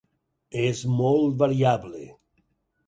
És 0.61 0.81
molt 1.01 1.39
variable. 1.45 2.05